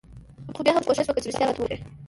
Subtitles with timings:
[0.55, 1.77] خو بيا هم کوښښ وکه چې رښتيا راته وايې.